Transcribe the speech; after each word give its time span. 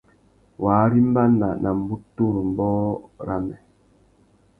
Wa 0.63 0.71
arimbana 0.83 1.47
nà 1.61 1.69
mbutu 1.77 2.25
râ 2.33 2.41
ambōh 2.45 2.91
râmê. 3.27 3.55